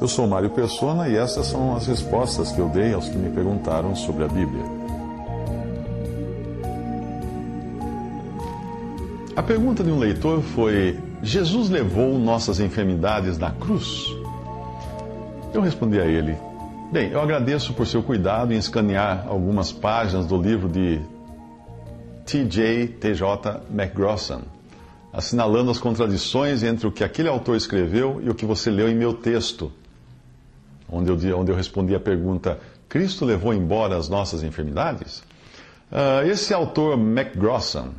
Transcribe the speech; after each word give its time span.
Eu 0.00 0.08
sou 0.08 0.26
Mário 0.26 0.50
Persona 0.50 1.08
e 1.08 1.16
essas 1.16 1.46
são 1.46 1.74
as 1.74 1.86
respostas 1.86 2.52
que 2.52 2.58
eu 2.58 2.68
dei 2.68 2.92
aos 2.92 3.08
que 3.08 3.16
me 3.16 3.30
perguntaram 3.30 3.94
sobre 3.96 4.24
a 4.24 4.28
Bíblia. 4.28 4.64
A 9.34 9.42
pergunta 9.42 9.82
de 9.82 9.90
um 9.90 9.98
leitor 9.98 10.40
foi: 10.40 10.98
Jesus 11.22 11.68
levou 11.68 12.18
nossas 12.18 12.60
enfermidades 12.60 13.36
na 13.38 13.50
cruz? 13.50 14.06
Eu 15.52 15.60
respondi 15.60 16.00
a 16.00 16.04
ele: 16.04 16.36
Bem, 16.92 17.10
eu 17.10 17.20
agradeço 17.20 17.74
por 17.74 17.86
seu 17.86 18.02
cuidado 18.02 18.52
em 18.52 18.56
escanear 18.56 19.26
algumas 19.28 19.72
páginas 19.72 20.26
do 20.26 20.40
livro 20.40 20.68
de 20.68 21.00
T.J. 22.24 22.88
T.J. 23.00 23.62
McGrossan, 23.70 24.42
assinalando 25.16 25.70
as 25.70 25.78
contradições 25.78 26.62
entre 26.62 26.86
o 26.86 26.92
que 26.92 27.02
aquele 27.02 27.28
autor 27.28 27.56
escreveu 27.56 28.20
e 28.22 28.28
o 28.28 28.34
que 28.34 28.44
você 28.44 28.70
leu 28.70 28.86
em 28.86 28.94
meu 28.94 29.14
texto 29.14 29.72
onde 30.90 31.10
eu, 31.10 31.38
onde 31.38 31.50
eu 31.50 31.56
respondi 31.56 31.94
a 31.94 32.00
pergunta: 32.00 32.58
Cristo 32.86 33.24
levou 33.24 33.54
embora 33.54 33.96
as 33.96 34.10
nossas 34.10 34.42
enfermidades? 34.42 35.22
Uh, 35.90 36.28
esse 36.30 36.52
autor, 36.52 36.98
MacGrossan, 36.98 37.92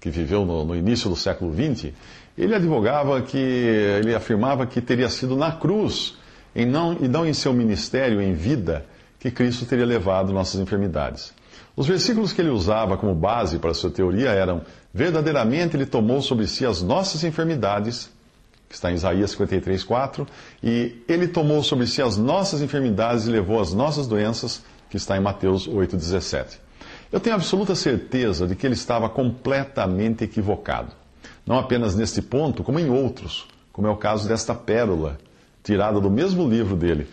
que 0.00 0.08
viveu 0.08 0.46
no, 0.46 0.64
no, 0.64 0.74
início 0.74 1.10
do 1.10 1.16
século 1.16 1.52
XX, 1.52 1.92
ele 2.38 2.54
advogava 2.54 3.20
que, 3.20 3.36
ele 3.36 4.14
afirmava 4.14 4.64
que 4.64 4.80
teria 4.80 5.10
sido 5.10 5.36
na 5.36 5.52
cruz, 5.52 6.16
e 6.54 6.64
não, 6.64 6.96
e 7.00 7.06
não 7.06 7.26
em 7.26 7.34
seu 7.34 7.52
ministério 7.52 8.22
em 8.22 8.32
vida, 8.32 8.86
que 9.18 9.30
Cristo 9.30 9.66
teria 9.66 9.84
levado 9.84 10.32
nossas 10.32 10.58
enfermidades. 10.58 11.34
Os 11.76 11.86
versículos 11.86 12.32
que 12.32 12.40
ele 12.40 12.50
usava 12.50 12.96
como 12.96 13.14
base 13.14 13.58
para 13.58 13.74
sua 13.74 13.90
teoria 13.90 14.30
eram: 14.30 14.62
verdadeiramente 14.92 15.76
ele 15.76 15.86
tomou 15.86 16.20
sobre 16.20 16.46
si 16.46 16.66
as 16.66 16.82
nossas 16.82 17.24
enfermidades 17.24 18.10
que 18.70 18.76
está 18.76 18.88
em 18.88 18.94
Isaías 18.94 19.32
53, 19.32 19.82
4, 19.82 20.24
e 20.62 21.02
ele 21.08 21.26
tomou 21.26 21.60
sobre 21.60 21.88
si 21.88 22.00
as 22.00 22.16
nossas 22.16 22.62
enfermidades 22.62 23.26
e 23.26 23.30
levou 23.30 23.60
as 23.60 23.74
nossas 23.74 24.06
doenças, 24.06 24.62
que 24.88 24.96
está 24.96 25.16
em 25.16 25.20
Mateus 25.20 25.66
8, 25.66 25.96
17. 25.96 26.60
Eu 27.10 27.18
tenho 27.18 27.34
absoluta 27.34 27.74
certeza 27.74 28.46
de 28.46 28.54
que 28.54 28.64
ele 28.64 28.74
estava 28.74 29.08
completamente 29.08 30.22
equivocado. 30.22 30.92
Não 31.44 31.58
apenas 31.58 31.96
neste 31.96 32.22
ponto, 32.22 32.62
como 32.62 32.78
em 32.78 32.88
outros, 32.88 33.48
como 33.72 33.88
é 33.88 33.90
o 33.90 33.96
caso 33.96 34.28
desta 34.28 34.54
pérola, 34.54 35.18
tirada 35.64 36.00
do 36.00 36.08
mesmo 36.08 36.48
livro 36.48 36.76
dele. 36.76 37.08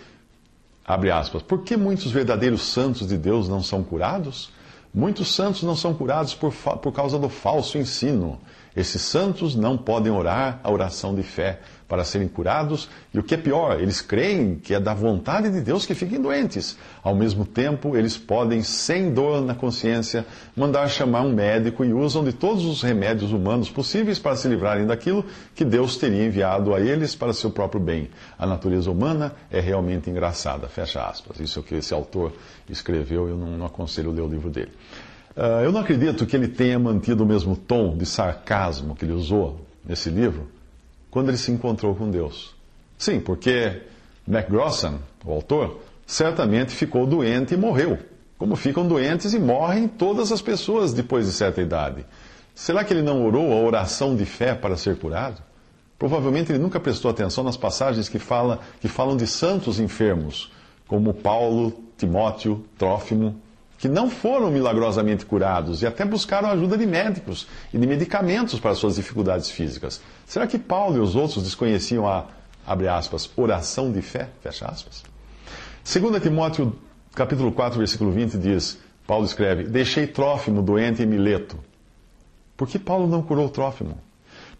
Abre 0.87 1.11
aspas. 1.11 1.43
Por 1.43 1.63
que 1.63 1.75
muitos 1.75 2.09
verdadeiros 2.09 2.61
santos 2.61 3.09
de 3.09 3.17
Deus 3.17 3.49
não 3.49 3.61
são 3.61 3.83
curados? 3.83 4.49
Muitos 4.93 5.35
santos 5.35 5.63
não 5.63 5.75
são 5.75 5.93
curados 5.93 6.33
por, 6.33 6.53
por 6.53 6.93
causa 6.93 7.19
do 7.19 7.27
falso 7.27 7.77
ensino. 7.77 8.39
Esses 8.77 9.01
santos 9.01 9.55
não 9.55 9.75
podem 9.75 10.13
orar 10.13 10.59
a 10.63 10.71
oração 10.71 11.15
de 11.15 11.23
fé 11.23 11.61
para 11.87 12.03
serem 12.03 12.27
curados, 12.27 12.87
e 13.11 13.17
o 13.17 13.23
que 13.23 13.33
é 13.33 13.37
pior, 13.37 13.81
eles 13.81 14.01
creem 14.01 14.53
que 14.53 14.71
é 14.71 14.79
da 14.79 14.93
vontade 14.93 15.49
de 15.49 15.61
Deus 15.61 15.83
que 15.83 15.95
fiquem 15.95 16.21
doentes. 16.21 16.77
Ao 17.01 17.15
mesmo 17.15 17.43
tempo, 17.43 17.97
eles 17.97 18.19
podem, 18.19 18.61
sem 18.61 19.11
dor 19.11 19.41
na 19.41 19.55
consciência, 19.55 20.27
mandar 20.55 20.87
chamar 20.89 21.21
um 21.21 21.33
médico 21.33 21.83
e 21.83 21.91
usam 21.91 22.23
de 22.23 22.31
todos 22.31 22.65
os 22.65 22.83
remédios 22.83 23.31
humanos 23.31 23.67
possíveis 23.67 24.19
para 24.19 24.35
se 24.35 24.47
livrarem 24.47 24.85
daquilo 24.85 25.25
que 25.55 25.65
Deus 25.65 25.97
teria 25.97 26.27
enviado 26.27 26.75
a 26.75 26.79
eles 26.79 27.15
para 27.15 27.33
seu 27.33 27.49
próprio 27.49 27.81
bem. 27.81 28.11
A 28.37 28.45
natureza 28.45 28.91
humana 28.91 29.33
é 29.49 29.59
realmente 29.59 30.07
engraçada. 30.07 30.67
Fecha 30.67 31.01
aspas. 31.01 31.39
Isso 31.39 31.57
é 31.57 31.61
o 31.63 31.65
que 31.65 31.73
esse 31.73 31.95
autor 31.95 32.31
escreveu, 32.69 33.27
eu 33.27 33.37
não, 33.37 33.57
não 33.57 33.65
aconselho 33.65 34.11
ler 34.11 34.21
o 34.21 34.27
livro 34.27 34.51
dele. 34.51 34.71
Uh, 35.35 35.63
eu 35.63 35.71
não 35.71 35.81
acredito 35.81 36.25
que 36.25 36.35
ele 36.35 36.47
tenha 36.47 36.79
mantido 36.79 37.23
o 37.23 37.27
mesmo 37.27 37.55
tom 37.55 37.95
de 37.95 38.05
sarcasmo 38.05 38.95
que 38.95 39.05
ele 39.05 39.13
usou 39.13 39.61
nesse 39.85 40.09
livro 40.09 40.47
quando 41.11 41.29
ele 41.29 41.37
se 41.37 41.51
encontrou 41.51 41.95
com 41.95 42.09
Deus. 42.09 42.55
Sim, 42.97 43.19
porque 43.19 43.81
MacGrossan, 44.27 44.99
o 45.25 45.31
autor, 45.31 45.79
certamente 46.05 46.71
ficou 46.71 47.05
doente 47.05 47.53
e 47.53 47.57
morreu, 47.57 47.97
como 48.37 48.55
ficam 48.55 48.87
doentes 48.87 49.33
e 49.33 49.39
morrem 49.39 49.87
todas 49.87 50.31
as 50.31 50.41
pessoas 50.41 50.93
depois 50.93 51.25
de 51.25 51.31
certa 51.31 51.61
idade. 51.61 52.05
Será 52.53 52.83
que 52.83 52.93
ele 52.93 53.01
não 53.01 53.25
orou 53.25 53.53
a 53.53 53.63
oração 53.63 54.15
de 54.15 54.25
fé 54.25 54.55
para 54.55 54.75
ser 54.75 54.97
curado? 54.97 55.41
Provavelmente 55.97 56.51
ele 56.51 56.59
nunca 56.59 56.79
prestou 56.79 57.09
atenção 57.09 57.43
nas 57.43 57.57
passagens 57.57 58.09
que, 58.09 58.19
fala, 58.19 58.59
que 58.79 58.87
falam 58.87 59.17
de 59.17 59.25
santos 59.25 59.79
enfermos, 59.79 60.51
como 60.87 61.13
Paulo, 61.13 61.73
Timóteo, 61.97 62.63
Trófimo 62.77 63.35
que 63.77 63.87
não 63.87 64.09
foram 64.09 64.49
milagrosamente 64.49 65.25
curados 65.25 65.81
e 65.81 65.87
até 65.87 66.03
buscaram 66.03 66.49
ajuda 66.49 66.77
de 66.77 66.85
médicos 66.85 67.47
e 67.73 67.77
de 67.77 67.85
medicamentos 67.85 68.59
para 68.59 68.73
suas 68.73 68.95
dificuldades 68.95 69.51
físicas. 69.51 70.01
Será 70.25 70.47
que 70.47 70.57
Paulo 70.57 70.97
e 70.97 70.99
os 70.99 71.15
outros 71.15 71.43
desconheciam 71.43 72.07
a, 72.07 72.25
abre 72.65 72.87
aspas, 72.87 73.29
oração 73.35 73.91
de 73.91 74.01
fé, 74.01 74.29
fecha 74.41 74.65
aspas? 74.65 75.03
2 75.85 76.21
Timóteo, 76.21 76.75
capítulo 77.13 77.51
4, 77.51 77.77
versículo 77.77 78.11
20 78.11 78.37
diz, 78.37 78.79
Paulo 79.05 79.25
escreve, 79.25 79.63
deixei 79.63 80.07
Trófimo 80.07 80.61
doente 80.61 81.03
em 81.03 81.05
Mileto. 81.05 81.57
Por 82.57 82.67
que 82.67 82.79
Paulo 82.79 83.07
não 83.07 83.21
curou 83.21 83.47
Trófimo? 83.47 83.97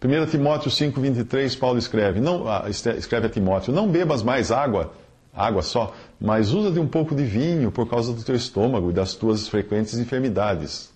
1 0.02 0.26
Timóteo 0.26 0.70
5, 0.70 1.00
23, 1.00 1.56
Paulo 1.56 1.76
escreve, 1.76 2.20
não, 2.20 2.48
ah, 2.48 2.66
escreve 2.68 3.26
a 3.26 3.30
Timóteo, 3.30 3.72
não 3.72 3.88
bebas 3.88 4.22
mais 4.22 4.52
água, 4.52 4.92
água 5.34 5.62
só, 5.62 5.94
mas 6.20 6.52
usa 6.52 6.70
de 6.70 6.80
um 6.80 6.86
pouco 6.86 7.14
de 7.14 7.24
vinho 7.24 7.70
por 7.70 7.88
causa 7.88 8.12
do 8.12 8.22
teu 8.22 8.34
estômago 8.34 8.90
e 8.90 8.92
das 8.92 9.14
tuas 9.14 9.48
frequentes 9.48 9.98
enfermidades. 9.98 10.90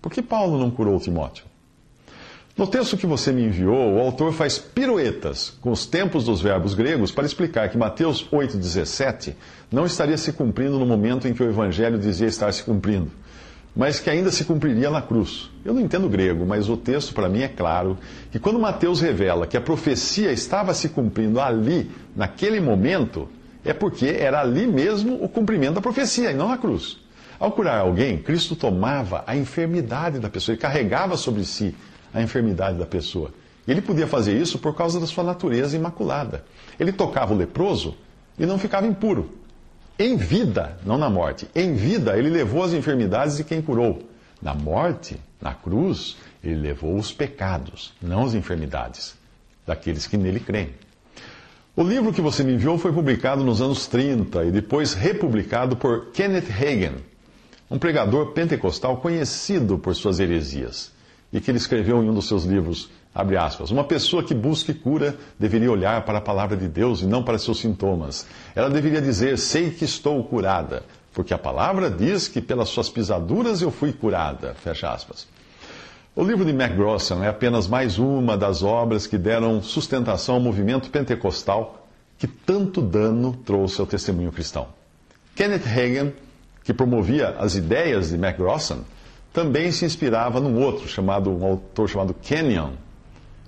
Por 0.00 0.12
que 0.12 0.22
Paulo 0.22 0.58
não 0.58 0.70
curou 0.70 0.98
Timóteo? 1.00 1.44
No 2.56 2.66
texto 2.66 2.96
que 2.96 3.06
você 3.06 3.32
me 3.32 3.44
enviou, 3.44 3.92
o 3.92 4.00
autor 4.00 4.32
faz 4.32 4.58
piruetas 4.58 5.52
com 5.60 5.70
os 5.70 5.84
tempos 5.84 6.24
dos 6.24 6.40
verbos 6.40 6.72
gregos 6.72 7.12
para 7.12 7.26
explicar 7.26 7.68
que 7.68 7.76
Mateus 7.76 8.26
8,17 8.32 9.34
não 9.70 9.84
estaria 9.84 10.16
se 10.16 10.32
cumprindo 10.32 10.78
no 10.78 10.86
momento 10.86 11.28
em 11.28 11.34
que 11.34 11.42
o 11.42 11.48
Evangelho 11.50 11.98
dizia 11.98 12.26
estar 12.26 12.50
se 12.54 12.62
cumprindo, 12.62 13.10
mas 13.76 14.00
que 14.00 14.08
ainda 14.08 14.30
se 14.30 14.46
cumpriria 14.46 14.88
na 14.88 15.02
cruz. 15.02 15.50
Eu 15.62 15.74
não 15.74 15.82
entendo 15.82 16.08
grego, 16.08 16.46
mas 16.46 16.70
o 16.70 16.78
texto 16.78 17.12
para 17.12 17.28
mim 17.28 17.42
é 17.42 17.48
claro 17.48 17.98
que 18.32 18.38
quando 18.38 18.58
Mateus 18.58 19.02
revela 19.02 19.46
que 19.46 19.58
a 19.58 19.60
profecia 19.60 20.32
estava 20.32 20.72
se 20.72 20.88
cumprindo 20.88 21.38
ali, 21.38 21.90
naquele 22.16 22.58
momento, 22.58 23.28
é 23.66 23.72
porque 23.72 24.06
era 24.06 24.40
ali 24.40 24.66
mesmo 24.66 25.22
o 25.22 25.28
cumprimento 25.28 25.74
da 25.74 25.80
profecia 25.80 26.30
e 26.30 26.34
não 26.34 26.48
na 26.48 26.58
cruz. 26.58 26.98
Ao 27.38 27.52
curar 27.52 27.80
alguém, 27.80 28.18
Cristo 28.18 28.56
tomava 28.56 29.22
a 29.26 29.36
enfermidade 29.36 30.18
da 30.18 30.30
pessoa 30.30 30.54
e 30.54 30.58
carregava 30.58 31.16
sobre 31.16 31.44
si 31.44 31.74
a 32.14 32.22
enfermidade 32.22 32.78
da 32.78 32.86
pessoa. 32.86 33.30
Ele 33.68 33.82
podia 33.82 34.06
fazer 34.06 34.40
isso 34.40 34.58
por 34.58 34.74
causa 34.74 34.98
da 34.98 35.06
sua 35.06 35.24
natureza 35.24 35.76
imaculada. 35.76 36.44
Ele 36.78 36.92
tocava 36.92 37.34
o 37.34 37.36
leproso 37.36 37.96
e 38.38 38.46
não 38.46 38.58
ficava 38.58 38.86
impuro. 38.86 39.30
Em 39.98 40.16
vida, 40.16 40.78
não 40.84 40.96
na 40.96 41.10
morte, 41.10 41.48
em 41.54 41.74
vida 41.74 42.16
ele 42.16 42.30
levou 42.30 42.62
as 42.62 42.72
enfermidades 42.72 43.36
de 43.36 43.44
quem 43.44 43.60
curou. 43.60 44.02
Na 44.40 44.54
morte, 44.54 45.18
na 45.40 45.54
cruz, 45.54 46.16
ele 46.44 46.56
levou 46.56 46.96
os 46.96 47.12
pecados, 47.12 47.92
não 48.00 48.24
as 48.24 48.34
enfermidades 48.34 49.16
daqueles 49.66 50.06
que 50.06 50.16
nele 50.16 50.38
creem. 50.38 50.70
O 51.78 51.82
livro 51.82 52.10
que 52.10 52.22
você 52.22 52.42
me 52.42 52.54
enviou 52.54 52.78
foi 52.78 52.90
publicado 52.90 53.44
nos 53.44 53.60
anos 53.60 53.86
30 53.86 54.46
e 54.46 54.50
depois 54.50 54.94
republicado 54.94 55.76
por 55.76 56.06
Kenneth 56.06 56.50
Hagin, 56.50 56.94
um 57.70 57.78
pregador 57.78 58.32
pentecostal 58.32 58.96
conhecido 58.96 59.76
por 59.76 59.94
suas 59.94 60.18
heresias, 60.18 60.90
e 61.30 61.38
que 61.38 61.50
ele 61.50 61.58
escreveu 61.58 62.02
em 62.02 62.08
um 62.08 62.14
dos 62.14 62.28
seus 62.28 62.44
livros, 62.44 62.88
aspas, 63.14 63.70
uma 63.70 63.84
pessoa 63.84 64.22
que 64.22 64.34
busque 64.34 64.72
cura 64.72 65.18
deveria 65.38 65.70
olhar 65.70 66.02
para 66.06 66.16
a 66.16 66.22
palavra 66.22 66.56
de 66.56 66.66
Deus 66.66 67.02
e 67.02 67.06
não 67.06 67.22
para 67.22 67.36
seus 67.36 67.58
sintomas. 67.58 68.26
Ela 68.54 68.70
deveria 68.70 69.02
dizer, 69.02 69.36
sei 69.36 69.70
que 69.70 69.84
estou 69.84 70.24
curada, 70.24 70.82
porque 71.12 71.34
a 71.34 71.38
palavra 71.38 71.90
diz 71.90 72.26
que 72.26 72.40
pelas 72.40 72.70
suas 72.70 72.88
pisaduras 72.88 73.60
eu 73.60 73.70
fui 73.70 73.92
curada, 73.92 74.54
fecha 74.54 74.88
aspas. 74.88 75.28
O 76.18 76.24
livro 76.24 76.46
de 76.46 76.52
MacGrossan 76.54 77.22
é 77.22 77.28
apenas 77.28 77.68
mais 77.68 77.98
uma 77.98 78.38
das 78.38 78.62
obras 78.62 79.06
que 79.06 79.18
deram 79.18 79.62
sustentação 79.62 80.36
ao 80.36 80.40
movimento 80.40 80.88
pentecostal 80.88 81.86
que 82.16 82.26
tanto 82.26 82.80
dano 82.80 83.38
trouxe 83.44 83.82
ao 83.82 83.86
testemunho 83.86 84.32
cristão. 84.32 84.66
Kenneth 85.34 85.66
Hagin, 85.66 86.14
que 86.64 86.72
promovia 86.72 87.36
as 87.38 87.54
ideias 87.54 88.08
de 88.08 88.16
MacGrossan, 88.16 88.78
também 89.30 89.70
se 89.70 89.84
inspirava 89.84 90.40
num 90.40 90.58
outro, 90.58 90.88
chamado, 90.88 91.30
um 91.30 91.44
autor 91.44 91.86
chamado 91.86 92.14
Kenyon, 92.14 92.70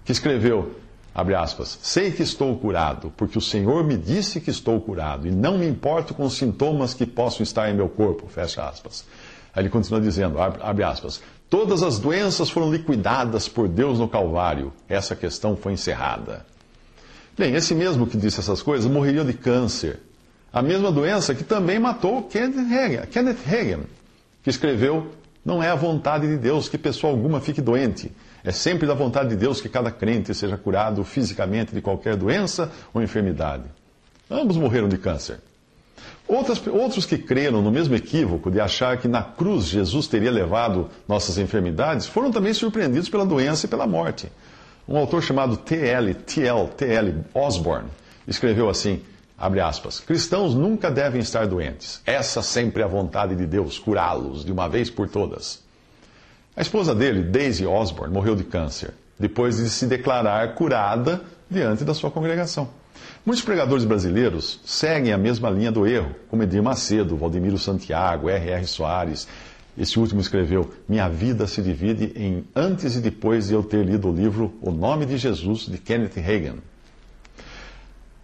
que 0.05 0.13
escreveu, 0.13 0.79
abre 1.15 1.35
aspas, 1.35 1.79
sei 1.81 2.11
que 2.13 2.23
estou 2.23 2.55
curado, 2.59 3.11
porque 3.17 3.39
o 3.39 3.41
Senhor 3.41 3.83
me 3.83 3.97
disse 3.97 4.43
que 4.43 4.51
estou 4.51 4.79
curado, 4.79 5.27
e 5.27 5.31
não 5.31 5.57
me 5.57 5.67
importo 5.67 6.13
com 6.13 6.25
os 6.25 6.37
sintomas 6.37 6.93
que 6.93 7.07
possam 7.07 7.43
estar 7.43 7.71
em 7.71 7.75
meu 7.75 7.89
corpo, 7.89 8.27
fecha 8.29 8.69
aspas. 8.69 9.07
Aí 9.55 9.63
ele 9.63 9.71
continua 9.71 10.03
dizendo, 10.03 10.39
abre 10.39 10.85
aspas, 10.85 11.23
Todas 11.51 11.83
as 11.83 11.99
doenças 11.99 12.51
foram 12.51 12.71
liquidadas 12.71 13.49
por 13.49 13.69
Deus 13.69 13.99
no 13.99 14.09
Calvário. 14.09 14.73
Essa 14.89 15.17
questão 15.17 15.57
foi 15.57 15.73
encerrada. 15.73 16.45
Bem, 17.37 17.55
esse 17.55 17.75
mesmo 17.75 18.07
que 18.07 18.17
disse 18.17 18.41
essas 18.41 18.61
coisas 18.61 18.91
morreria 18.91 19.25
de 19.25 19.33
câncer. 19.33 20.01
A 20.53 20.61
mesma 20.61 20.91
doença 20.91 21.35
que 21.35 21.45
também 21.45 21.79
matou 21.79 22.23
Kenneth 22.25 22.75
Hagin, 22.75 23.07
Kenneth 23.11 23.39
Hagin 23.47 23.83
que 24.43 24.51
escreveu: 24.51 25.11
Não 25.45 25.63
é 25.63 25.69
a 25.69 25.75
vontade 25.75 26.27
de 26.27 26.37
Deus 26.37 26.69
que 26.69 26.79
pessoa 26.79 27.13
alguma 27.13 27.41
fique 27.41 27.61
doente, 27.61 28.11
É 28.45 28.53
sempre 28.53 28.87
da 28.87 28.95
vontade 28.95 29.31
de 29.31 29.37
Deus 29.37 29.61
que 29.61 29.69
cada 29.69 29.91
crente 29.91 30.35
seja 30.35 30.57
curado 30.57 31.05
fisicamente 31.05 31.75
de 31.75 31.83
qualquer 31.83 32.17
doença 32.17 32.71
ou 32.95 33.03
enfermidade. 33.03 33.65
Ambos 34.31 34.57
morreram 34.57 34.89
de 34.89 34.97
câncer. 34.97 35.41
Outras, 36.29 36.65
outros 36.67 37.07
que 37.07 37.17
creram 37.17 37.63
no 37.63 37.71
mesmo 37.71 37.95
equívoco 37.95 38.51
de 38.51 38.61
achar 38.61 38.99
que 38.99 39.09
na 39.09 39.23
cruz 39.23 39.65
Jesus 39.65 40.07
teria 40.07 40.31
levado 40.31 40.91
nossas 41.09 41.39
enfermidades 41.39 42.07
foram 42.07 42.31
também 42.31 42.53
surpreendidos 42.53 43.09
pela 43.09 43.25
doença 43.25 43.65
e 43.65 43.69
pela 43.69 43.87
morte. 43.87 44.31
Um 44.87 44.99
autor 44.99 45.23
chamado 45.23 45.57
T.L. 45.57 46.13
T.L. 46.13 46.69
T.L. 46.77 47.25
Osborne 47.33 47.89
escreveu 48.27 48.69
assim, 48.69 49.01
abre 49.39 49.61
aspas, 49.61 50.01
cristãos 50.01 50.55
nunca 50.55 50.91
devem 50.91 51.23
estar 51.23 51.47
doentes. 51.47 52.03
Essa 52.05 52.43
sempre 52.43 52.83
é 52.83 52.85
a 52.85 52.89
vontade 52.89 53.35
de 53.35 53.47
Deus, 53.47 53.79
curá-los 53.79 54.45
de 54.45 54.53
uma 54.53 54.69
vez 54.69 54.91
por 54.91 55.09
todas. 55.09 55.63
A 56.55 56.61
esposa 56.61 56.95
dele, 56.95 57.23
Daisy 57.23 57.65
Osborne, 57.65 58.13
morreu 58.13 58.37
de 58.37 58.45
câncer, 58.45 58.93
depois 59.19 59.57
de 59.57 59.71
se 59.71 59.87
declarar 59.87 60.55
curada 60.55 61.23
diante 61.51 61.85
da 61.85 61.95
sua 61.95 62.11
congregação. 62.11 62.69
Muitos 63.27 63.45
pregadores 63.45 63.85
brasileiros 63.85 64.61
seguem 64.65 65.13
a 65.13 65.19
mesma 65.19 65.51
linha 65.51 65.71
do 65.71 65.87
erro, 65.87 66.15
como 66.29 66.43
Edir 66.43 66.63
Macedo, 66.63 67.17
Valdemiro 67.17 67.59
Santiago, 67.59 68.29
R.R. 68.31 68.67
Soares. 68.67 69.29
Esse 69.77 69.99
último 69.99 70.21
escreveu: 70.21 70.73
Minha 70.89 71.09
vida 71.09 71.47
se 71.47 71.61
divide 71.61 72.13
em 72.17 72.45
antes 72.55 72.97
e 72.97 73.01
depois 73.01 73.49
de 73.49 73.55
eu 73.55 73.63
ter 73.63 73.85
lido 73.85 74.09
o 74.09 74.15
livro 74.15 74.55
O 74.63 74.71
Nome 74.71 75.05
de 75.05 75.19
Jesus, 75.19 75.67
de 75.67 75.79
Kenneth 75.79 76.17
Reagan. 76.17 76.57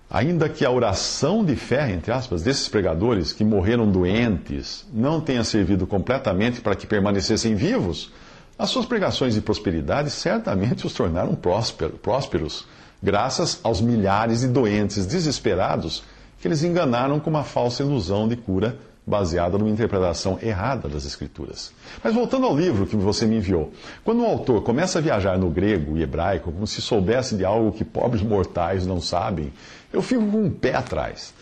Ainda 0.08 0.49
que 0.49 0.64
a 0.64 0.70
oração 0.70 1.44
de 1.44 1.56
fé, 1.56 1.91
entre 1.91 2.12
aspas, 2.12 2.43
desses 2.43 2.69
pregadores 2.69 3.32
que 3.32 3.44
morreram 3.44 3.91
doentes 3.91 4.87
não 4.93 5.20
tenha 5.20 5.43
servido 5.43 5.87
completamente 5.87 6.61
para 6.61 6.76
que 6.76 6.87
permanecessem 6.87 7.55
vivos, 7.56 8.12
as 8.56 8.70
suas 8.70 8.87
pregações 8.87 9.35
de 9.35 9.41
prosperidade 9.41 10.11
certamente 10.11 10.87
os 10.87 10.93
tornaram 10.93 11.35
prósperos 11.35 12.64
graças 13.02 13.61
aos 13.62 13.81
milhares 13.81 14.41
de 14.41 14.49
doentes 14.49 15.06
desesperados 15.06 16.02
que 16.41 16.49
eles 16.49 16.62
enganaram 16.62 17.19
com 17.20 17.31
uma 17.31 17.44
falsa 17.44 17.82
ilusão 17.82 18.29
de 18.29 18.37
cura 18.37 18.76
baseada 19.06 19.58
numa 19.58 19.70
interpretação 19.70 20.38
errada 20.43 20.88
das 20.88 21.05
Escrituras. 21.05 21.73
Mas 22.02 22.14
voltando 22.14 22.46
ao 22.46 22.56
livro 22.56 22.87
que 22.87 22.96
você 22.96 23.26
me 23.26 23.37
enviou, 23.37 23.73
quando 24.02 24.23
o 24.23 24.26
autor 24.26 24.62
começa 24.62 24.99
a 24.99 25.02
viajar 25.02 25.38
no 25.38 25.50
grego 25.50 25.96
e 25.96 26.02
hebraico 26.02 26.50
como 26.50 26.67
se 26.67 26.81
soubesse 26.81 27.37
de 27.37 27.44
algo 27.44 27.73
que 27.73 27.85
pobres 27.85 28.23
mortais 28.23 28.87
não 28.87 29.00
sabem, 29.00 29.52
eu 29.93 30.00
fico 30.00 30.26
com 30.26 30.44
um 30.44 30.50
pé 30.50 30.75
atrás, 30.75 31.35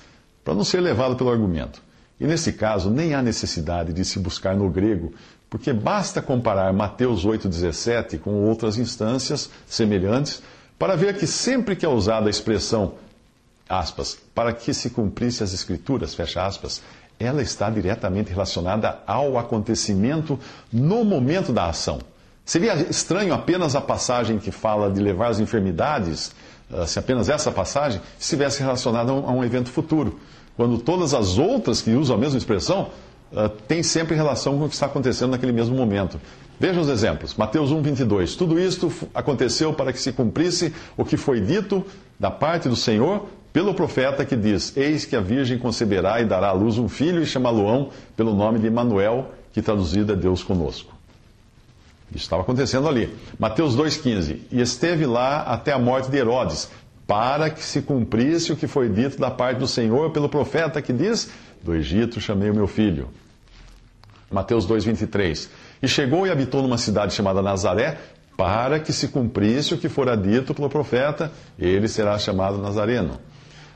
para 0.44 0.54
não 0.54 0.64
ser 0.64 0.80
levado 0.80 1.16
pelo 1.16 1.30
argumento. 1.30 1.80
E 2.20 2.26
nesse 2.26 2.52
caso, 2.52 2.90
nem 2.90 3.14
há 3.14 3.22
necessidade 3.22 3.92
de 3.92 4.04
se 4.04 4.18
buscar 4.18 4.56
no 4.56 4.68
grego, 4.68 5.12
porque 5.48 5.72
basta 5.72 6.22
comparar 6.22 6.72
Mateus 6.72 7.26
8,17 7.26 8.18
com 8.18 8.44
outras 8.44 8.78
instâncias 8.78 9.50
semelhantes 9.66 10.42
para 10.82 10.96
ver 10.96 11.16
que 11.16 11.28
sempre 11.28 11.76
que 11.76 11.86
é 11.86 11.88
usada 11.88 12.26
a 12.26 12.30
expressão, 12.30 12.94
aspas, 13.68 14.18
para 14.34 14.52
que 14.52 14.74
se 14.74 14.90
cumprisse 14.90 15.40
as 15.40 15.52
escrituras, 15.52 16.12
fecha 16.12 16.44
aspas, 16.44 16.82
ela 17.20 17.40
está 17.40 17.70
diretamente 17.70 18.32
relacionada 18.32 18.98
ao 19.06 19.38
acontecimento 19.38 20.36
no 20.72 21.04
momento 21.04 21.52
da 21.52 21.68
ação. 21.68 22.00
Seria 22.44 22.74
estranho 22.74 23.32
apenas 23.32 23.76
a 23.76 23.80
passagem 23.80 24.40
que 24.40 24.50
fala 24.50 24.90
de 24.90 25.00
levar 25.00 25.28
as 25.28 25.38
enfermidades, 25.38 26.34
ah, 26.68 26.84
se 26.84 26.98
apenas 26.98 27.28
essa 27.28 27.52
passagem 27.52 28.00
estivesse 28.18 28.60
relacionada 28.60 29.12
a 29.12 29.30
um 29.30 29.44
evento 29.44 29.70
futuro, 29.70 30.18
quando 30.56 30.78
todas 30.78 31.14
as 31.14 31.38
outras 31.38 31.80
que 31.80 31.92
usam 31.92 32.16
a 32.16 32.18
mesma 32.18 32.38
expressão 32.38 32.90
uh, 33.32 33.48
têm 33.48 33.82
sempre 33.82 34.14
relação 34.14 34.58
com 34.58 34.64
o 34.64 34.68
que 34.68 34.74
está 34.74 34.86
acontecendo 34.86 35.30
naquele 35.30 35.52
mesmo 35.52 35.76
momento. 35.76 36.20
Veja 36.58 36.80
os 36.80 36.88
exemplos. 36.88 37.34
Mateus 37.34 37.72
1, 37.72 37.82
22. 37.82 38.36
Tudo 38.36 38.58
isto 38.58 38.92
aconteceu 39.12 39.72
para 39.72 39.92
que 39.92 39.98
se 39.98 40.12
cumprisse 40.12 40.72
o 40.96 41.04
que 41.04 41.16
foi 41.16 41.40
dito 41.40 41.84
da 42.20 42.30
parte 42.30 42.68
do 42.68 42.76
Senhor 42.76 43.26
pelo 43.52 43.74
profeta 43.74 44.24
que 44.24 44.36
diz: 44.36 44.76
Eis 44.76 45.04
que 45.04 45.16
a 45.16 45.20
Virgem 45.20 45.58
conceberá 45.58 46.20
e 46.20 46.24
dará 46.24 46.48
à 46.48 46.52
luz 46.52 46.78
um 46.78 46.88
filho 46.88 47.22
e 47.22 47.26
chamá-lo-ão 47.26 47.90
pelo 48.16 48.34
nome 48.34 48.58
de 48.58 48.68
Emanuel, 48.68 49.32
que 49.52 49.60
traduzido 49.60 50.12
é 50.12 50.16
Deus 50.16 50.42
conosco. 50.42 50.92
Isso 52.14 52.24
estava 52.24 52.42
acontecendo 52.42 52.86
ali. 52.88 53.12
Mateus 53.38 53.76
2,15. 53.76 54.38
E 54.50 54.60
esteve 54.60 55.06
lá 55.06 55.42
até 55.42 55.72
a 55.72 55.78
morte 55.78 56.10
de 56.10 56.16
Herodes, 56.18 56.70
para 57.06 57.50
que 57.50 57.62
se 57.62 57.82
cumprisse 57.82 58.52
o 58.52 58.56
que 58.56 58.66
foi 58.66 58.88
dito 58.88 59.18
da 59.18 59.30
parte 59.30 59.58
do 59.58 59.66
Senhor 59.66 60.10
pelo 60.10 60.28
profeta 60.28 60.80
que 60.80 60.92
diz: 60.92 61.30
Do 61.62 61.74
Egito 61.74 62.20
chamei 62.20 62.50
o 62.50 62.54
meu 62.54 62.66
filho. 62.66 63.08
Mateus 64.32 64.66
2,23. 64.66 65.48
E 65.82 65.88
chegou 65.88 66.26
e 66.26 66.30
habitou 66.30 66.62
numa 66.62 66.78
cidade 66.78 67.14
chamada 67.14 67.42
Nazaré, 67.42 67.98
para 68.36 68.80
que 68.80 68.92
se 68.92 69.08
cumprisse 69.08 69.74
o 69.74 69.78
que 69.78 69.88
fora 69.88 70.16
dito 70.16 70.54
pelo 70.54 70.68
profeta, 70.68 71.30
ele 71.58 71.86
será 71.86 72.18
chamado 72.18 72.58
Nazareno. 72.58 73.18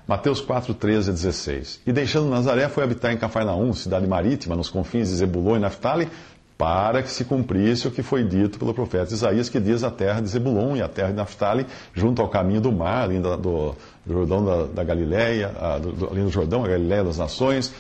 Mateus 0.09 0.41
4, 0.41 0.73
13 0.73 1.11
a 1.11 1.13
16. 1.13 1.81
E 1.87 1.93
deixando 1.93 2.29
Nazaré, 2.29 2.69
foi 2.69 2.85
habitar 2.85 3.13
em 3.13 3.17
Cafarnaum, 3.17 3.73
cidade 3.73 4.07
marítima, 4.07 4.55
nos 4.55 4.71
confins 4.71 5.09
de 5.09 5.17
Zebulon 5.17 5.57
e 5.57 5.59
Naphtali, 5.59 6.09
para 6.57 7.03
que 7.03 7.11
se 7.11 7.25
cumprisse 7.25 7.87
o 7.87 7.91
que 7.91 8.03
foi 8.03 8.25
dito 8.25 8.59
pelo 8.59 8.73
profeta 8.73 9.13
Isaías, 9.13 9.49
que 9.49 9.61
diz 9.61 9.85
a 9.85 9.91
terra 9.91 10.21
de 10.21 10.29
Zebulon 10.29 10.77
e 10.77 10.81
a 10.83 10.89
terra 10.89 11.09
de 11.09 11.17
Naphtali, 11.17 11.67
junto 11.93 12.23
ao 12.23 12.29
caminho 12.29 12.61
do 12.61 12.73
mar, 12.73 13.03
além 13.03 13.21
do, 13.21 13.37
do 13.37 13.75
Jordão 14.09 14.45
da, 14.45 14.65
da 14.65 14.85
Galileia, 14.85 15.53
além 15.59 16.25
do 16.25 16.31
Jordão, 16.31 16.65
a 16.65 16.69
Galileia 16.69 17.05
das 17.05 17.19
nações, 17.19 17.75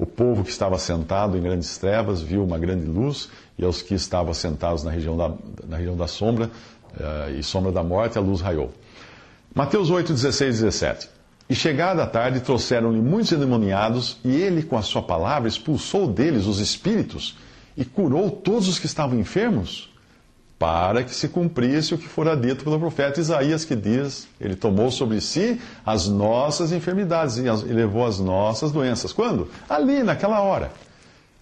o 0.00 0.06
povo 0.06 0.42
que 0.42 0.50
estava 0.50 0.78
sentado 0.78 1.36
em 1.36 1.42
grandes 1.42 1.76
trevas 1.76 2.22
viu 2.22 2.42
uma 2.42 2.58
grande 2.58 2.86
luz, 2.86 3.28
e 3.58 3.64
aos 3.64 3.82
que 3.82 3.94
estavam 3.94 4.32
sentados 4.32 4.82
na 4.82 4.90
região 4.90 5.14
da, 5.14 5.30
na 5.68 5.76
região 5.76 5.94
da 5.94 6.06
sombra 6.06 6.50
uh, 6.94 7.30
e 7.38 7.42
sombra 7.42 7.70
da 7.70 7.84
morte, 7.84 8.16
a 8.16 8.20
luz 8.22 8.40
raiou. 8.40 8.72
Mateus 9.54 9.90
8, 9.90 10.14
16 10.14 10.56
e 10.56 10.62
17. 10.62 11.08
E 11.50 11.54
chegada 11.54 12.02
a 12.02 12.06
tarde, 12.06 12.40
trouxeram-lhe 12.40 13.00
muitos 13.02 13.30
endemoniados, 13.32 14.16
e 14.24 14.34
ele, 14.34 14.62
com 14.62 14.78
a 14.78 14.82
sua 14.82 15.02
palavra, 15.02 15.46
expulsou 15.46 16.06
deles 16.06 16.46
os 16.46 16.60
espíritos 16.60 17.36
e 17.76 17.84
curou 17.84 18.30
todos 18.30 18.68
os 18.68 18.78
que 18.78 18.86
estavam 18.86 19.18
enfermos 19.18 19.89
para 20.60 21.02
que 21.02 21.14
se 21.14 21.26
cumprisse 21.26 21.94
o 21.94 21.98
que 21.98 22.06
fora 22.06 22.36
dito 22.36 22.64
pelo 22.64 22.78
profeta 22.78 23.18
Isaías, 23.18 23.64
que 23.64 23.74
diz: 23.74 24.28
Ele 24.38 24.54
tomou 24.54 24.90
sobre 24.90 25.18
si 25.22 25.58
as 25.86 26.06
nossas 26.06 26.70
enfermidades 26.70 27.38
e 27.38 27.72
levou 27.72 28.04
as 28.04 28.20
nossas 28.20 28.70
doenças. 28.70 29.10
Quando? 29.10 29.48
Ali, 29.66 30.02
naquela 30.02 30.42
hora. 30.42 30.70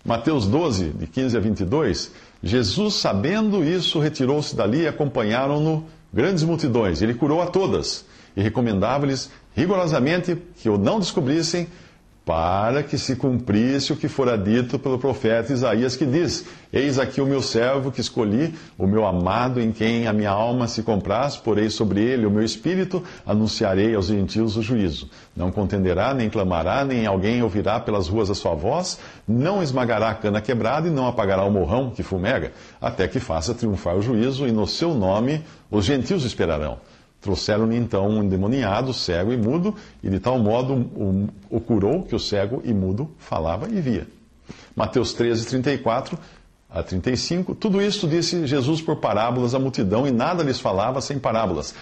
Mateus 0.04 0.46
12, 0.46 0.90
de 0.90 1.08
15 1.08 1.36
a 1.36 1.40
22. 1.40 2.12
Jesus, 2.40 2.94
sabendo 2.94 3.64
isso, 3.64 3.98
retirou-se 3.98 4.54
dali 4.54 4.82
e 4.82 4.86
acompanharam-no 4.86 5.84
grandes 6.12 6.44
multidões. 6.44 7.02
Ele 7.02 7.12
curou 7.12 7.42
a 7.42 7.46
todas 7.46 8.04
e 8.36 8.40
recomendava-lhes 8.40 9.28
rigorosamente 9.52 10.40
que 10.62 10.68
o 10.68 10.78
não 10.78 11.00
descobrissem 11.00 11.66
para 12.28 12.82
que 12.82 12.98
se 12.98 13.16
cumprisse 13.16 13.90
o 13.90 13.96
que 13.96 14.06
fora 14.06 14.36
dito 14.36 14.78
pelo 14.78 14.98
profeta 14.98 15.50
Isaías, 15.50 15.96
que 15.96 16.04
diz: 16.04 16.44
Eis 16.70 16.98
aqui 16.98 17.22
o 17.22 17.26
meu 17.26 17.40
servo 17.40 17.90
que 17.90 18.02
escolhi, 18.02 18.54
o 18.76 18.86
meu 18.86 19.06
amado, 19.06 19.58
em 19.58 19.72
quem 19.72 20.06
a 20.06 20.12
minha 20.12 20.28
alma 20.28 20.68
se 20.68 20.82
compraz, 20.82 21.38
porei 21.38 21.70
sobre 21.70 22.02
ele 22.02 22.26
o 22.26 22.30
meu 22.30 22.44
espírito, 22.44 23.02
anunciarei 23.24 23.94
aos 23.94 24.08
gentios 24.08 24.58
o 24.58 24.62
juízo. 24.62 25.08
Não 25.34 25.50
contenderá, 25.50 26.12
nem 26.12 26.28
clamará, 26.28 26.84
nem 26.84 27.06
alguém 27.06 27.42
ouvirá 27.42 27.80
pelas 27.80 28.08
ruas 28.08 28.28
a 28.28 28.34
sua 28.34 28.54
voz, 28.54 28.98
não 29.26 29.62
esmagará 29.62 30.10
a 30.10 30.14
cana 30.14 30.42
quebrada 30.42 30.86
e 30.86 30.90
não 30.90 31.06
apagará 31.06 31.44
o 31.44 31.50
morrão 31.50 31.88
que 31.88 32.02
fumega, 32.02 32.52
até 32.78 33.08
que 33.08 33.18
faça 33.18 33.54
triunfar 33.54 33.96
o 33.96 34.02
juízo, 34.02 34.46
e 34.46 34.52
no 34.52 34.66
seu 34.66 34.92
nome 34.92 35.42
os 35.70 35.86
gentios 35.86 36.26
esperarão. 36.26 36.76
Trouxeram-lhe 37.20 37.76
então 37.76 38.08
um 38.08 38.22
endemoniado, 38.22 38.94
cego 38.94 39.32
e 39.32 39.36
mudo, 39.36 39.74
e 40.02 40.08
de 40.08 40.20
tal 40.20 40.38
modo 40.38 40.74
o, 40.74 41.28
o 41.50 41.60
curou 41.60 42.02
que 42.04 42.14
o 42.14 42.18
cego 42.18 42.62
e 42.64 42.72
mudo 42.72 43.10
falava 43.18 43.68
e 43.68 43.80
via. 43.80 44.06
Mateus 44.74 45.12
13, 45.12 45.46
34 45.46 46.18
a 46.70 46.82
35. 46.82 47.54
Tudo 47.54 47.82
isto 47.82 48.06
disse 48.06 48.46
Jesus 48.46 48.80
por 48.80 48.96
parábolas 48.96 49.54
à 49.54 49.58
multidão, 49.58 50.06
e 50.06 50.12
nada 50.12 50.42
lhes 50.42 50.60
falava 50.60 51.00
sem 51.00 51.18
parábolas, 51.18 51.74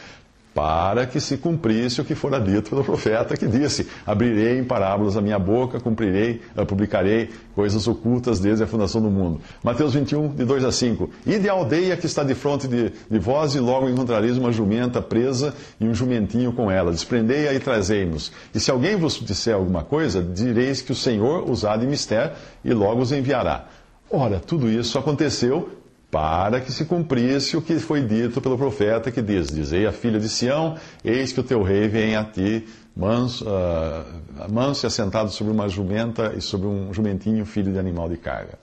para 0.56 1.04
que 1.04 1.20
se 1.20 1.36
cumprisse 1.36 2.00
o 2.00 2.04
que 2.04 2.14
fora 2.14 2.40
dito 2.40 2.70
pelo 2.70 2.82
profeta, 2.82 3.36
que 3.36 3.46
disse: 3.46 3.86
Abrirei 4.06 4.58
em 4.58 4.64
parábolas 4.64 5.14
a 5.14 5.20
minha 5.20 5.38
boca, 5.38 5.78
cumprirei, 5.78 6.40
eh, 6.56 6.64
publicarei 6.64 7.28
coisas 7.54 7.86
ocultas 7.86 8.40
desde 8.40 8.64
a 8.64 8.66
fundação 8.66 9.02
do 9.02 9.10
mundo. 9.10 9.38
Mateus 9.62 9.92
21, 9.92 10.28
de 10.28 10.46
2 10.46 10.64
a 10.64 10.72
5. 10.72 11.10
Ide 11.26 11.46
à 11.50 11.52
aldeia 11.52 11.94
que 11.94 12.06
está 12.06 12.24
de 12.24 12.34
frente 12.34 12.66
de, 12.66 12.90
de 13.10 13.18
vós, 13.18 13.54
e 13.54 13.60
logo 13.60 13.86
encontrareis 13.86 14.38
uma 14.38 14.50
jumenta 14.50 15.02
presa 15.02 15.54
e 15.78 15.84
um 15.84 15.92
jumentinho 15.92 16.50
com 16.54 16.70
ela. 16.70 16.90
Desprendei-a 16.90 17.52
e 17.52 17.60
trazei-nos. 17.60 18.32
E 18.54 18.58
se 18.58 18.70
alguém 18.70 18.96
vos 18.96 19.20
disser 19.22 19.54
alguma 19.54 19.84
coisa, 19.84 20.22
direis 20.22 20.80
que 20.80 20.92
o 20.92 20.94
Senhor 20.94 21.50
os 21.50 21.66
há 21.66 21.76
de 21.76 21.86
mister, 21.86 22.32
e 22.64 22.72
logo 22.72 23.02
os 23.02 23.12
enviará. 23.12 23.66
Ora, 24.10 24.40
tudo 24.40 24.70
isso 24.70 24.98
aconteceu 24.98 25.68
para 26.16 26.62
que 26.62 26.72
se 26.72 26.86
cumprisse 26.86 27.58
o 27.58 27.60
que 27.60 27.78
foi 27.78 28.00
dito 28.00 28.40
pelo 28.40 28.56
profeta 28.56 29.10
que 29.10 29.20
diz: 29.20 29.48
Dizei 29.48 29.86
à 29.86 29.92
filha 29.92 30.18
de 30.18 30.30
Sião: 30.30 30.74
Eis 31.04 31.30
que 31.30 31.40
o 31.40 31.42
teu 31.42 31.62
rei 31.62 31.88
vem 31.88 32.16
a 32.16 32.24
ti, 32.24 32.66
manso, 32.96 33.44
uh, 33.44 34.50
manso 34.50 34.86
e 34.86 34.88
assentado 34.88 35.30
sobre 35.30 35.52
uma 35.52 35.68
jumenta 35.68 36.32
e 36.34 36.40
sobre 36.40 36.68
um 36.68 36.90
jumentinho, 36.90 37.44
filho 37.44 37.70
de 37.70 37.78
animal 37.78 38.08
de 38.08 38.16
carga. 38.16 38.58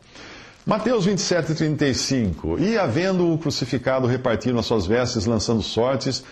Mateus 0.66 1.06
27, 1.06 1.54
35. 1.54 2.60
E 2.60 2.76
havendo-o 2.76 3.38
crucificado, 3.38 4.08
repartiram 4.08 4.58
as 4.58 4.66
suas 4.66 4.88
vestes, 4.88 5.28
lançando 5.28 5.62
sortes, 5.62 6.24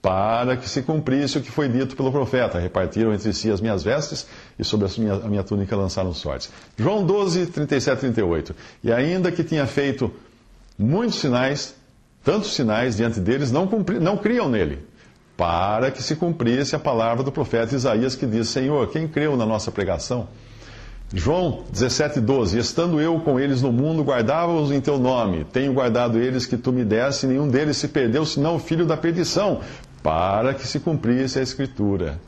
para 0.00 0.56
que 0.56 0.66
se 0.66 0.80
cumprisse 0.80 1.36
o 1.36 1.42
que 1.42 1.50
foi 1.50 1.68
dito 1.68 1.94
pelo 1.94 2.10
profeta. 2.10 2.58
Repartiram 2.58 3.12
entre 3.12 3.34
si 3.34 3.50
as 3.50 3.60
minhas 3.60 3.82
vestes, 3.82 4.26
e 4.58 4.64
sobre 4.64 4.86
a 4.86 4.90
minha, 4.96 5.12
a 5.12 5.28
minha 5.28 5.44
túnica 5.44 5.76
lançaram 5.76 6.14
sortes. 6.14 6.50
João 6.78 7.04
12, 7.04 7.48
37, 7.48 8.00
38. 8.00 8.56
E 8.82 8.90
ainda 8.90 9.30
que 9.30 9.44
tinha 9.44 9.66
feito 9.66 10.10
muitos 10.80 11.20
sinais, 11.20 11.74
tantos 12.24 12.54
sinais 12.54 12.96
diante 12.96 13.20
deles, 13.20 13.52
não, 13.52 13.66
cumpri, 13.66 14.00
não 14.00 14.16
criam 14.16 14.48
nele, 14.48 14.78
para 15.36 15.90
que 15.90 16.02
se 16.02 16.16
cumprisse 16.16 16.74
a 16.74 16.78
palavra 16.78 17.22
do 17.22 17.30
profeta 17.30 17.74
Isaías, 17.74 18.14
que 18.14 18.26
diz: 18.26 18.48
Senhor, 18.48 18.88
quem 18.88 19.06
creu 19.06 19.36
na 19.36 19.44
nossa 19.44 19.70
pregação? 19.70 20.28
João 21.12 21.64
17, 21.72 22.20
12. 22.20 22.58
Estando 22.58 23.00
eu 23.00 23.18
com 23.20 23.38
eles 23.38 23.60
no 23.60 23.72
mundo, 23.72 24.04
guardava-os 24.04 24.70
em 24.70 24.80
teu 24.80 24.98
nome. 24.98 25.44
Tenho 25.44 25.72
guardado 25.72 26.18
eles 26.18 26.46
que 26.46 26.56
tu 26.56 26.72
me 26.72 26.84
desse, 26.84 27.26
nenhum 27.26 27.48
deles 27.48 27.76
se 27.76 27.88
perdeu, 27.88 28.24
senão 28.24 28.56
o 28.56 28.60
filho 28.60 28.86
da 28.86 28.96
perdição, 28.96 29.60
para 30.02 30.54
que 30.54 30.66
se 30.66 30.78
cumprisse 30.78 31.38
a 31.38 31.42
Escritura. 31.42 32.20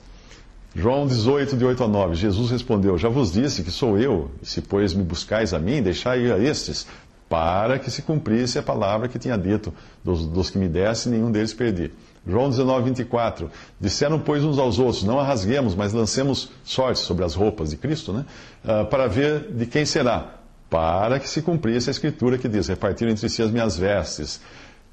João 0.74 1.06
18, 1.06 1.56
de 1.56 1.64
8 1.64 1.84
a 1.84 1.88
9. 1.88 2.14
Jesus 2.16 2.50
respondeu: 2.50 2.98
Já 2.98 3.08
vos 3.08 3.30
disse 3.32 3.62
que 3.62 3.70
sou 3.70 3.98
eu, 3.98 4.30
e 4.42 4.46
se, 4.46 4.60
pois, 4.60 4.92
me 4.92 5.04
buscais 5.04 5.54
a 5.54 5.58
mim, 5.58 5.80
deixai 5.80 6.30
a 6.32 6.38
estes, 6.38 6.86
para 7.32 7.78
que 7.78 7.90
se 7.90 8.02
cumprisse 8.02 8.58
a 8.58 8.62
palavra 8.62 9.08
que 9.08 9.18
tinha 9.18 9.38
dito: 9.38 9.72
Dos, 10.04 10.26
dos 10.26 10.50
que 10.50 10.58
me 10.58 10.68
desse, 10.68 11.08
nenhum 11.08 11.32
deles 11.32 11.54
perdi. 11.54 11.90
João 12.26 12.50
19, 12.50 12.84
24. 12.90 13.50
Disseram, 13.80 14.20
pois, 14.20 14.44
uns 14.44 14.58
aos 14.58 14.78
outros: 14.78 15.02
Não 15.02 15.18
a 15.18 15.24
rasguemos, 15.24 15.74
mas 15.74 15.94
lancemos 15.94 16.50
sorte 16.62 17.00
sobre 17.00 17.24
as 17.24 17.34
roupas 17.34 17.70
de 17.70 17.78
Cristo, 17.78 18.12
né? 18.12 18.26
Uh, 18.62 18.84
para 18.84 19.06
ver 19.06 19.50
de 19.50 19.64
quem 19.64 19.86
será, 19.86 20.34
para 20.68 21.18
que 21.18 21.26
se 21.26 21.40
cumprisse 21.40 21.88
a 21.88 21.92
escritura 21.92 22.36
que 22.36 22.50
diz: 22.50 22.68
Repartiram 22.68 23.10
entre 23.10 23.26
si 23.26 23.40
as 23.40 23.50
minhas 23.50 23.78
vestes. 23.78 24.38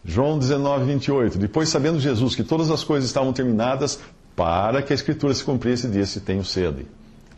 João 0.05 0.39
19, 0.39 0.85
28. 0.85 1.37
Depois, 1.37 1.67
sabendo 1.67 1.99
Jesus 1.99 2.35
que 2.35 2.43
todas 2.45 2.71
as 2.71 2.85
coisas 2.85 3.09
estavam 3.09 3.33
terminadas, 3.33 3.99
para 4.33 4.81
que 4.81 4.93
a 4.93 4.95
escritura 4.95 5.33
se 5.33 5.43
cumprisse, 5.43 5.89
disse: 5.89 6.21
Tenho 6.21 6.45
sede. 6.45 6.87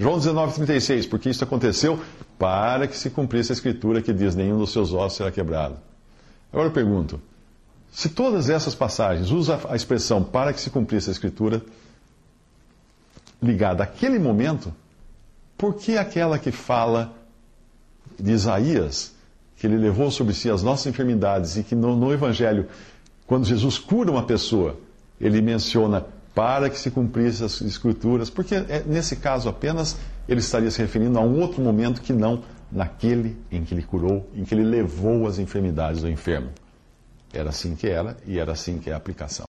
João 0.01 0.17
19, 0.17 0.55
36. 0.55 1.05
Porque 1.05 1.29
isso 1.29 1.43
aconteceu 1.43 2.01
para 2.39 2.87
que 2.87 2.97
se 2.97 3.11
cumprisse 3.11 3.51
a 3.51 3.53
escritura 3.53 4.01
que 4.01 4.11
diz: 4.11 4.33
Nenhum 4.33 4.57
dos 4.57 4.71
seus 4.71 4.91
ossos 4.91 5.17
será 5.17 5.31
quebrado. 5.31 5.77
Agora 6.51 6.69
eu 6.69 6.73
pergunto. 6.73 7.21
Se 7.91 8.09
todas 8.09 8.49
essas 8.49 8.73
passagens 8.73 9.31
usam 9.31 9.59
a 9.69 9.75
expressão 9.75 10.23
para 10.23 10.53
que 10.53 10.61
se 10.61 10.69
cumprisse 10.69 11.09
a 11.09 11.11
Escritura, 11.11 11.61
ligada 13.43 13.83
àquele 13.83 14.17
momento, 14.17 14.73
por 15.57 15.75
que 15.75 15.97
aquela 15.97 16.39
que 16.39 16.51
fala 16.51 17.13
de 18.17 18.31
Isaías, 18.31 19.13
que 19.57 19.67
ele 19.67 19.77
levou 19.77 20.09
sobre 20.09 20.33
si 20.33 20.49
as 20.49 20.63
nossas 20.63 20.87
enfermidades 20.87 21.57
e 21.57 21.63
que 21.63 21.75
no, 21.75 21.95
no 21.97 22.13
Evangelho, 22.13 22.67
quando 23.27 23.45
Jesus 23.45 23.77
cura 23.77 24.09
uma 24.09 24.23
pessoa, 24.23 24.77
ele 25.19 25.41
menciona 25.41 26.05
para 26.33 26.69
que 26.69 26.77
se 26.77 26.89
cumprisse 26.89 27.43
as 27.43 27.61
Escrituras, 27.61 28.29
porque 28.29 28.55
é, 28.55 28.83
nesse 28.85 29.17
caso 29.17 29.49
apenas 29.49 29.97
ele 30.27 30.39
estaria 30.39 30.71
se 30.71 30.81
referindo 30.81 31.17
a 31.17 31.21
um 31.21 31.39
outro 31.39 31.61
momento 31.61 32.01
que 32.01 32.13
não 32.13 32.43
naquele 32.71 33.37
em 33.51 33.63
que 33.63 33.73
ele 33.73 33.83
curou, 33.83 34.29
em 34.33 34.43
que 34.43 34.55
ele 34.55 34.63
levou 34.63 35.27
as 35.27 35.39
enfermidades 35.39 36.01
do 36.01 36.09
enfermo. 36.09 36.49
Era 37.33 37.49
assim 37.49 37.75
que 37.75 37.87
era 37.87 38.17
e 38.25 38.39
era 38.39 38.53
assim 38.53 38.79
que 38.79 38.89
é 38.89 38.93
a 38.93 38.97
aplicação. 38.97 39.50